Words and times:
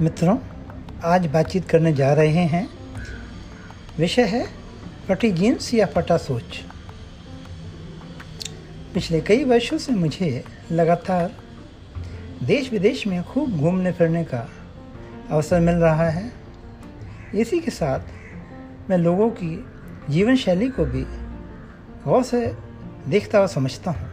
मित्रों, 0.00 0.38
आज 1.04 1.26
बातचीत 1.26 1.68
करने 1.68 1.92
जा 1.92 2.12
रहे 2.14 2.42
हैं। 2.46 2.68
विषय 3.98 4.22
है 4.22 4.46
फटी 5.08 5.30
जीन्स 5.32 5.74
या 5.74 5.86
फटा 5.86 6.16
सोच 6.16 6.58
पिछले 8.94 9.20
कई 9.20 9.44
वर्षों 9.44 9.78
से 9.78 9.92
मुझे 9.92 10.44
लगातार 10.72 11.32
देश 12.42 12.70
विदेश 12.72 13.06
में 13.06 13.22
खूब 13.24 13.56
घूमने 13.56 13.92
फिरने 13.92 14.24
का 14.24 14.48
अवसर 15.30 15.60
मिल 15.60 15.74
रहा 15.74 16.08
है। 16.10 16.32
इसी 17.34 17.60
के 17.60 17.70
साथ 17.70 18.00
मैं 18.90 18.98
लोगों 18.98 19.30
की 19.30 19.64
जीवन 20.10 20.36
शैली 20.36 20.68
को 20.68 20.84
भी 20.84 21.04
गौर 22.04 22.22
से 22.22 22.46
देखता 23.08 23.40
और 23.40 23.48
समझता 23.48 23.90
हूँ। 23.90 24.10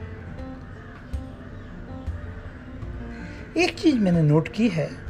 एक 3.57 3.79
चीज़ 3.79 3.95
मैंने 3.95 4.21
नोट 4.21 4.47
की 4.47 4.69
है 4.69 5.02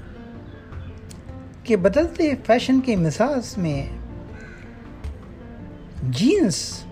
कि 1.67 1.75
बदलते 1.75 2.35
फ़ैशन 2.35 2.81
के 2.81 2.95
मिजाज 2.95 3.55
में 3.57 3.99
जीन्स 6.03 6.85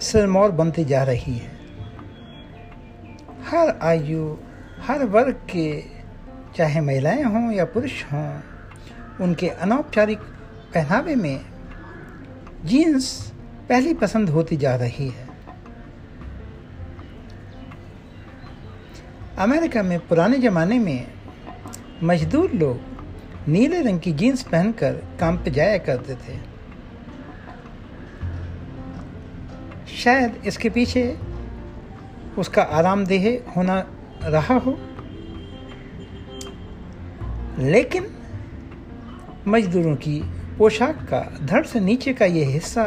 सिरमौर 0.00 0.50
बनती 0.50 0.84
जा 0.84 1.02
रही 1.02 1.36
है। 1.38 1.50
हर 3.46 3.78
आयु, 3.82 4.36
हर 4.82 5.04
वर्ग 5.04 5.34
के, 5.34 5.84
चाहे 6.56 6.80
महिलाएँ 6.80 7.22
हों 7.22 7.52
या 7.52 7.64
पुरुष 7.64 8.04
हों, 8.04 8.40
उनके 9.20 9.48
अनौपचारिक 9.48 10.18
पहनावे 10.74 11.14
में 11.14 11.40
जीन्स 12.64 13.32
पहली 13.68 13.94
पसंद 13.94 14.30
होती 14.30 14.56
जा 14.56 14.76
रही 14.76 15.08
है। 15.08 15.28
अमेरिका 19.38 19.82
में 19.82 20.08
पुराने 20.08 20.38
ज़माने 20.38 20.78
में 20.78 21.06
मजदूर 22.02 22.50
लोग 22.50 22.91
नीले 23.48 23.82
रंग 23.82 24.00
की 24.00 24.12
जीन्स 24.12 24.42
पहनकर 24.42 24.92
काम 25.20 25.36
पे 25.36 25.50
जाया 25.50 25.78
करते 25.78 26.14
थे। 26.14 26.38
शायद 29.96 30.42
इसके 30.46 30.70
पीछे 30.70 31.18
उसका 32.38 32.62
आरामदेह 32.62 33.44
होना 33.56 33.78
रहा 34.24 34.54
हो। 34.54 34.78
लेकिन 37.58 38.06
मजदूरों 39.48 39.96
की 39.96 40.20
पोशाक 40.58 40.96
का 41.04 41.20
धड़ 41.42 41.64
से 41.66 41.80
नीचे 41.80 42.12
का 42.12 42.24
ये 42.24 42.44
हिस्सा 42.44 42.84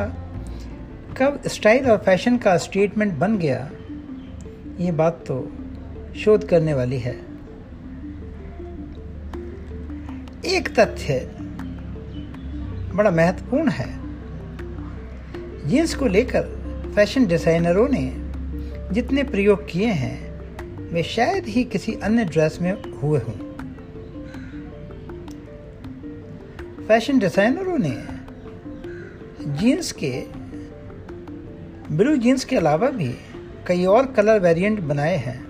कब 1.17 1.41
स्टाइल 1.47 1.89
और 1.91 1.97
फ़ैशन 1.97 2.37
का 2.37 2.57
स्टेटमेंट 2.57 3.13
बन 3.13 3.37
गया, 3.37 3.69
ये 4.79 4.91
बात 4.91 5.23
तो 5.27 5.51
शोध 6.15 6.47
करने 6.47 6.73
वाली 6.73 6.99
है। 6.99 7.24
एक 10.45 10.79
तथ्य 10.79 11.31
बड़ा 12.95 13.11
महत्वपूर्ण 13.11 13.69
है। 13.69 13.99
जींस 15.67 15.95
को 15.95 16.07
लेकर 16.07 16.41
फ़ैशन 16.95 17.25
डिजाइनरों 17.25 17.87
ने 17.91 18.13
जितने 18.93 19.23
प्रयोग 19.23 19.69
किए 19.69 19.87
हैं, 19.87 20.41
वे 20.93 21.03
शायद 21.03 21.45
ही 21.45 21.63
किसी 21.63 21.93
अन्य 21.93 22.25
ड्रेस 22.25 22.59
में 22.61 22.99
हुए 23.01 23.19
हों। 23.19 23.33
फ़ैशन 26.87 27.19
डिजाइनरों 27.19 27.77
ने 27.77 28.03
जीन्स 29.41 29.91
के, 29.91 30.25
ब्लू 31.95 32.17
जीन्स 32.17 32.45
के 32.45 32.55
अलावा 32.55 32.89
भी 32.89 33.15
कई 33.67 33.85
और 33.85 34.05
कलर 34.05 34.39
वेरिएंट 34.39 34.79
बनाए 34.79 35.17
हैं। 35.17 35.47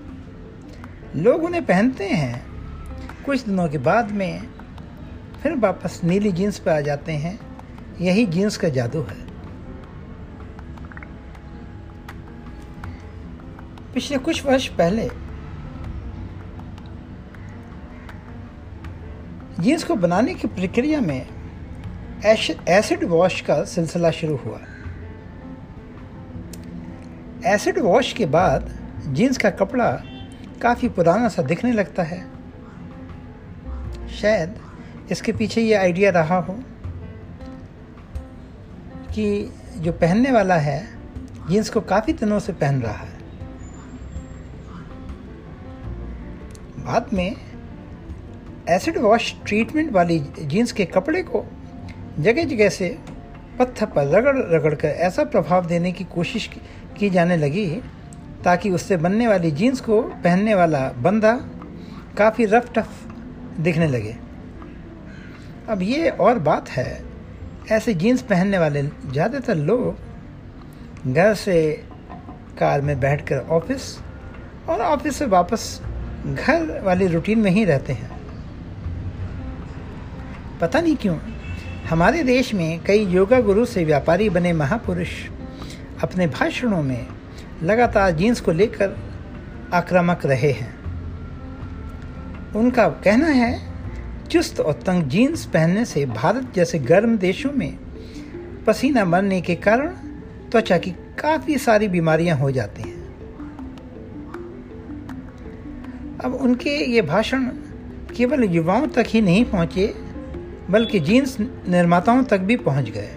लोग 1.15 1.43
उन्हें 1.43 1.65
पहनते 1.65 2.03
हैं। 2.03 2.45
कुछ 3.25 3.41
दिनों 3.41 3.69
के 3.69 3.77
बाद 3.77 4.11
में 4.11 4.54
फिर 5.45 5.55
वापस 5.55 5.99
नीली 6.03 6.31
जीन्स 6.31 6.57
पर 6.59 6.71
आ 6.71 6.79
जाते 6.81 7.11
हैं। 7.11 7.39
यही 8.01 8.25
जीन्स 8.25 8.55
का 8.57 8.69
जादू 8.69 9.01
है। 9.01 9.17
पिछले 13.93 14.17
कुछ 14.17 14.45
वर्ष 14.45 14.67
पहले, 14.67 15.07
जीन्स 19.59 19.83
को 19.83 19.95
बनाने 19.95 20.33
की 20.33 20.47
प्रक्रिया 20.47 21.01
में 21.01 21.27
एसिड 22.25 23.03
वॉश 23.03 23.39
का 23.41 23.63
सिलसिला 23.65 24.11
शुरू 24.11 24.35
हुआ। 24.37 24.59
एसिड 27.45 27.79
वॉश 27.79 28.13
के 28.13 28.25
बाद 28.31 28.77
जीन्स 29.07 29.37
का 29.37 29.49
कपड़ा 29.49 29.91
काफ़ी 30.61 30.89
पुराना 30.89 31.29
सा 31.29 31.41
दिखने 31.43 31.71
लगता 31.71 32.03
है। 32.03 32.23
शायद 34.11 34.59
इसके 35.11 35.31
पीछे 35.31 35.61
ये 35.61 35.73
आइडिया 35.73 36.11
रहा 36.11 36.37
हो 36.37 36.53
कि 39.13 39.53
जो 39.77 39.91
पहनने 39.91 40.31
वाला 40.31 40.55
है 40.55 40.87
जीन्स 41.49 41.69
को 41.69 41.81
काफ़ी 41.81 42.13
दिनों 42.13 42.39
से 42.39 42.53
पहन 42.53 42.81
रहा 42.81 42.93
है। 42.93 43.13
बाद 46.85 47.09
में 47.13 47.35
एसिड 48.69 48.97
वॉश 48.97 49.35
ट्रीटमेंट 49.45 49.91
वाली 49.91 50.19
जीन्स 50.19 50.71
के 50.71 50.85
कपड़े 50.85 51.23
को 51.23 51.45
जगह 52.19 52.43
जगह 52.43 52.69
से 52.69 52.99
पत्थर 53.59 53.85
पर 53.85 54.07
रगड़ 54.07 54.37
रगड़ 54.37 54.75
कर 54.75 54.87
ऐसा 54.87 55.23
प्रभाव 55.23 55.65
देने 55.65 55.91
की 55.91 56.03
कोशिश 56.03 56.49
की 56.97 57.09
जाने 57.09 57.37
लगी 57.37 57.81
ताकि 58.43 58.69
उससे 58.69 58.97
बनने 58.97 59.27
वाली 59.27 59.51
जीन्स 59.51 59.81
को 59.81 60.01
पहनने 60.01 60.55
वाला 60.55 60.89
बंदा 60.89 61.33
काफ़ी 62.17 62.45
रफ 62.45 62.73
टफ 62.73 63.07
दिखने 63.59 63.87
लगे। 63.87 64.24
अब 65.69 65.81
ये 65.81 66.09
और 66.09 66.39
बात 66.39 66.69
है। 66.69 67.03
ऐसे 67.71 67.93
जीन्स 67.93 68.21
पहनने 68.21 68.57
वाले 68.57 68.81
ज़्यादातर 68.83 69.55
लोग 69.55 71.13
घर 71.13 71.33
से 71.33 71.55
कार 72.59 72.81
में 72.81 72.99
बैठकर 72.99 73.37
ऑफ़िस 73.51 73.97
और 74.69 74.81
ऑफ़िस 74.81 75.15
से 75.15 75.25
वापस 75.25 75.81
घर 76.25 76.81
वाली 76.83 77.07
रूटीन 77.07 77.39
में 77.39 77.49
ही 77.51 77.65
रहते 77.65 77.93
हैं। 77.93 78.09
पता 80.61 80.81
नहीं 80.81 80.95
क्यों, 80.95 81.17
हमारे 81.89 82.23
देश 82.23 82.53
में 82.53 82.79
कई 82.83 83.05
योगा 83.05 83.39
गुरु 83.41 83.65
से 83.65 83.85
व्यापारी 83.85 84.29
बने 84.29 84.53
महापुरुष 84.53 85.09
अपने 86.03 86.27
भाषणों 86.27 86.81
में 86.83 87.07
लगातार 87.63 88.11
जीन्स 88.11 88.41
को 88.41 88.51
लेकर 88.51 88.97
आक्रामक 89.73 90.25
रहे 90.25 90.51
हैं। 90.51 90.73
उनका 92.55 92.87
कहना 92.87 93.27
है 93.27 93.53
चुस्त 94.31 94.59
और 94.59 94.73
तंग 94.73 95.03
जीन्स 95.03 95.45
पहनने 95.45 95.85
से 95.85 96.05
भारत 96.05 96.51
जैसे 96.55 96.79
गर्म 96.79 97.17
देशों 97.17 97.51
में 97.51 97.77
पसीना 98.67 99.05
मरने 99.05 99.41
के 99.41 99.55
कारण 99.55 99.87
त्वचा 100.51 100.77
की 100.77 100.91
काफ़ी 101.19 101.57
सारी 101.57 101.87
बीमारियाँ 101.87 102.37
हो 102.37 102.51
जाती 102.51 102.81
हैं। 102.81 103.03
अब 106.19 106.33
उनके 106.33 106.69
ये 106.91 107.01
भाषण 107.01 107.45
केवल 108.15 108.43
युवाओं 108.43 108.87
तक 108.87 109.05
ही 109.07 109.21
नहीं 109.21 109.45
पहुँचे, 109.45 109.93
बल्कि 110.69 110.99
जीन्स 110.99 111.37
निर्माताओं 111.39 112.23
तक 112.23 112.39
भी 112.39 112.55
पहुँच 112.57 112.89
गए। 112.89 113.09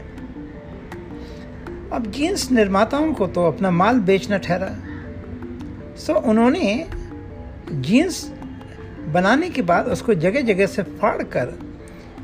अब 1.92 2.10
जीन्स 2.10 2.50
निर्माताओं 2.50 3.12
को 3.12 3.26
तो 3.26 3.46
अपना 3.46 3.70
माल 3.70 4.00
बेचना 4.00 4.38
ठहरा। 4.38 4.68
सो 5.96 6.14
उन्होंने 6.14 6.86
जीन्स 7.72 8.32
बनाने 9.08 9.48
के 9.50 9.62
बाद 9.62 9.86
उसको 9.88 10.14
जगह 10.16 10.40
जगह 10.42 10.66
से 10.66 10.82
फाड़ 10.82 11.22
कर 11.24 11.58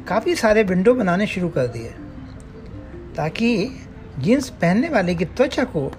काफ़ी 0.09 0.34
सारे 0.34 0.62
विंडो 0.62 0.95
बनाने 0.95 1.27
शुरू 1.27 1.49
कर 1.49 1.67
दिए, 1.67 1.91
ताकि 3.17 3.49
जीन्स 4.19 4.49
पहनने 4.50 4.88
वाले 4.88 5.14
की 5.14 5.25
त्वचा 5.26 5.64
को 5.67 5.91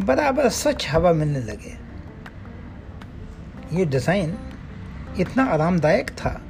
बराबर 0.00 0.48
स्वच्छ 0.48 0.90
हवा 0.90 1.12
मिलने 1.12 1.40
लगे। 1.42 1.76
ये 3.72 3.84
डिज़ाइन 3.84 4.36
इतना 5.20 5.44
आरामदायक 5.44 6.10
था 6.10 6.40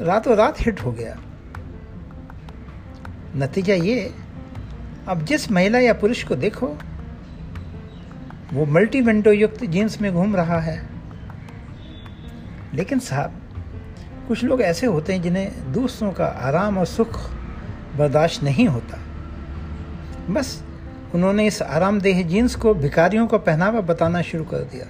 रातों 0.00 0.36
रात 0.36 0.60
हिट 0.60 0.80
हो 0.80 0.92
गया। 0.92 1.16
नतीजा 3.36 3.74
ये, 3.74 4.12
अब 5.08 5.24
जिस 5.24 5.50
महिला 5.50 5.78
या 5.78 5.92
पुरुष 5.94 6.22
को 6.24 6.34
देखो, 6.34 6.66
वो 8.52 8.66
मल्टी 8.66 9.00
विंडो 9.00 9.32
युक्त 9.32 9.64
जीन्स 9.64 10.00
में 10.00 10.12
घूम 10.12 10.36
रहा 10.36 10.60
है। 10.60 10.78
लेकिन 12.76 12.98
साहब, 12.98 13.42
कुछ 14.28 14.44
लोग 14.44 14.62
ऐसे 14.62 14.86
होते 14.86 15.12
हैं 15.12 15.22
जिन्हें 15.22 15.72
दूसरों 15.72 16.12
का 16.12 16.26
आराम 16.26 16.78
और 16.78 16.86
सुख 16.86 17.30
बर्दाश्त 17.96 18.42
नहीं 18.42 18.68
होता। 18.68 18.98
बस 20.30 20.62
उन्होंने 21.14 21.46
इस 21.46 21.62
आरामदेह 21.62 22.22
जीन्स 22.22 22.54
को 22.54 22.74
भिखारियों 22.74 23.26
का 23.26 23.38
पहनावा 23.38 23.80
बताना 23.80 24.22
शुरू 24.22 24.44
कर 24.44 24.58
दिया। 24.58 24.86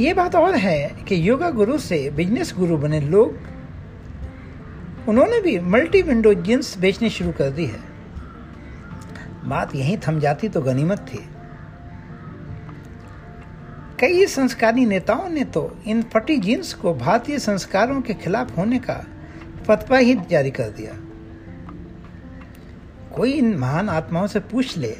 ये 0.00 0.14
बात 0.14 0.34
और 0.34 0.54
है 0.54 1.04
कि 1.08 1.28
योगा 1.28 1.50
गुरु 1.50 1.78
से 1.78 2.10
बिज़नेस 2.10 2.54
गुरु 2.58 2.76
बने 2.76 3.00
लोग, 3.00 3.38
उन्होंने 5.08 5.40
भी 5.40 5.58
मल्टी 5.60 6.02
विंडो 6.02 6.34
जींस 6.34 6.78
बेचनी 6.78 7.10
शुरू 7.10 7.32
कर 7.32 7.50
दी 7.50 7.66
है। 7.66 7.80
बात 9.44 9.74
यहीं 9.74 9.98
थम 10.08 10.20
जाती 10.20 10.48
तो 10.48 10.60
गनीमत 10.60 10.98
थी। 10.98 11.28
कई 14.02 14.26
संस्कारी 14.26 14.86
नेताओं 14.86 15.28
ने 15.28 15.44
तो 15.44 15.60
इन 15.86 16.02
फटी 16.02 16.36
जीन्स 16.36 16.74
को 16.74 16.94
भारतीय 16.94 17.38
संस्कारों 17.38 18.00
के 18.02 18.14
खिलाफ 18.14 18.56
होने 18.56 18.78
का 18.78 18.94
फतवा 19.66 19.98
ही 19.98 20.14
जारी 20.30 20.50
कर 20.50 20.68
दिया। 20.68 20.92
कोई 23.16 23.32
इन 23.32 23.54
महान 23.58 23.88
आत्माओं 23.88 24.26
से 24.26 24.40
पूछ 24.40 24.76
ले, 24.78 24.96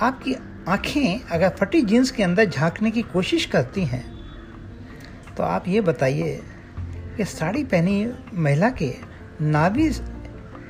आपकी 0.00 0.34
आँखें 0.68 1.20
अगर 1.20 1.48
फटी 1.48 1.82
जीन्स 1.82 2.10
के 2.10 2.22
अंदर 2.22 2.44
झांकने 2.44 2.90
की 2.90 3.02
कोशिश 3.02 3.46
करती 3.46 3.84
हैं 3.84 4.04
तो 5.36 5.42
आप 5.42 5.68
ये 5.68 5.80
बताइए 5.80 6.40
कि 7.16 7.24
साड़ी 7.24 7.64
पहनी 7.64 8.12
महिला 8.34 8.70
के 8.70 8.94
नाभि 9.40 9.90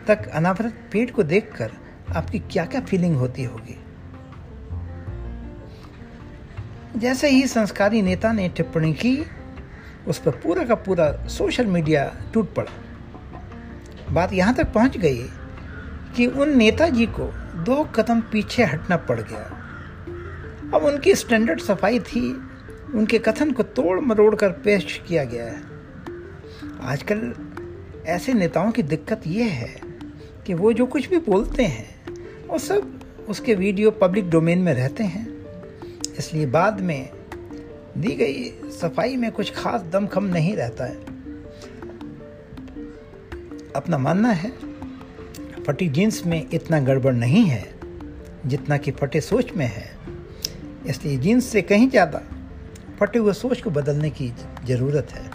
तक 0.06 0.28
अनावृत 0.28 0.88
पेट 0.92 1.10
को 1.10 1.22
देखकर 1.22 1.72
आपकी 2.16 2.38
क्या 2.38 2.64
क्या 2.64 2.80
फीलिंग 2.80 3.16
होती 3.16 3.44
होगी? 3.44 3.78
जैसे 6.96 7.28
ही 7.28 7.46
संस्कारी 7.46 8.02
नेता 8.02 8.32
ने 8.32 8.48
टिप्पणी 8.48 8.92
की, 8.92 9.26
उस 10.08 10.18
पर 10.18 10.30
पूरा 10.30 10.64
का 10.64 10.74
पूरा 10.74 11.26
सोशल 11.26 11.66
मीडिया 11.66 12.16
टूट 12.34 12.54
पड़ा। 12.54 12.72
बात 14.12 14.32
यहाँ 14.32 14.54
तक 14.54 14.72
पहुँच 14.72 14.96
गई 14.96 15.28
कि 16.16 16.26
उन 16.26 16.56
नेताजी 16.56 17.06
को 17.06 17.24
दो 17.62 17.84
कदम 17.84 18.20
पीछे 18.20 18.64
हटना 18.64 18.96
पड़ 18.96 19.20
गया। 19.20 19.54
अब 20.74 20.82
उनकी 20.84 21.14
स्टैंडर्ड 21.14 21.60
सफ़ाई 21.60 21.98
थी, 21.98 22.32
उनके 22.94 23.18
कथन 23.18 23.50
को 23.50 23.62
तोड़ 23.62 24.00
मरोड़ 24.00 24.34
कर 24.34 24.50
पेश 24.50 25.02
किया 25.08 25.24
गया 25.24 25.44
है। 25.44 25.62
आजकल 26.82 27.34
ऐसे 28.06 28.32
नेताओं 28.32 28.70
की 28.70 28.82
दिक्कत 28.82 29.20
यह 29.26 29.46
है 29.46 29.80
कि 30.46 30.54
वो 30.54 30.72
जो 30.72 30.86
कुछ 30.86 31.10
भी 31.10 31.18
बोलते 31.18 31.64
हैं, 31.64 32.04
वो 32.48 32.58
सब 32.58 33.00
उसके 33.28 33.54
वीडियो 33.54 33.90
पब्लिक 33.90 34.30
डोमेन 34.30 34.58
में 34.58 34.74
रहते 34.74 35.04
हैं। 35.04 35.27
इसलिए 36.18 36.46
बाद 36.46 36.80
में 36.80 37.10
दी 37.98 38.14
गई 38.14 38.44
सफ़ाई 38.70 39.16
में 39.16 39.30
कुछ 39.32 39.54
खास 39.54 39.82
दमखम 39.82 40.24
नहीं 40.24 40.56
रहता 40.56 40.84
है। 40.84 40.96
अपना 43.76 43.98
मानना 43.98 44.28
है, 44.28 44.50
फटी 45.66 45.88
जीन्स 45.88 46.24
में 46.26 46.46
इतना 46.52 46.80
गड़बड़ 46.80 47.14
नहीं 47.14 47.44
है 47.44 47.64
जितना 48.46 48.76
कि 48.76 48.90
फटे 48.90 49.20
सोच 49.20 49.52
में 49.52 49.66
है। 49.66 49.90
इसलिए 50.86 51.16
जीन्स 51.16 51.44
से 51.44 51.62
कहीं 51.62 51.88
ज़्यादा 51.90 52.22
फटे 53.00 53.18
हुए 53.18 53.32
सोच 53.32 53.60
को 53.60 53.70
बदलने 53.70 54.10
की 54.10 54.32
ज़रूरत 54.64 55.12
है। 55.12 55.27